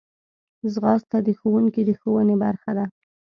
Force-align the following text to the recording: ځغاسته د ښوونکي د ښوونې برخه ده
ځغاسته 0.73 1.17
د 1.27 1.29
ښوونکي 1.39 1.81
د 1.85 1.89
ښوونې 1.99 2.35
برخه 2.43 2.71
ده 2.77 2.85